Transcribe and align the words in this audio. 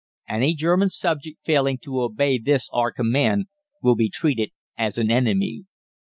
Any 0.27 0.55
German 0.55 0.89
subject 0.89 1.37
failing 1.45 1.77
to 1.83 2.01
obey 2.01 2.39
this 2.39 2.71
our 2.73 2.91
Command 2.91 3.45
will 3.83 3.95
be 3.95 4.09
treated 4.09 4.49
as 4.75 4.97
an 4.97 5.11
enemy. 5.11 5.65